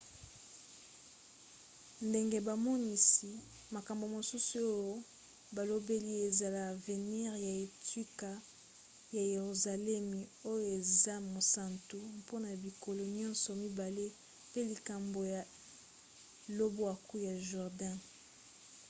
ndenge 2.07 2.37
bamonisi 2.47 3.29
makambo 3.75 4.05
mosusu 4.15 4.51
oyo 4.65 4.81
balobeli 5.55 6.11
ezala 6.27 6.59
avenire 6.73 7.37
ya 7.47 7.53
etuka 7.65 8.29
ya 9.15 9.23
yeruzaleme 9.31 10.21
oyo 10.51 10.65
eza 10.79 11.15
mosantu 11.33 11.97
mpona 12.19 12.49
bikolo 12.63 13.01
nyonso 13.17 13.47
mibale 13.61 14.05
pe 14.51 14.59
likambo 14.71 15.19
ya 15.33 15.41
lobwaku 16.57 17.13
ya 17.27 17.33
jourdain 17.47 17.97